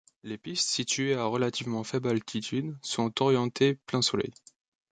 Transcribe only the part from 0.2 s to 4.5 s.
Les pistes, situées à relativement faible altitude, sont orientées plein soleil.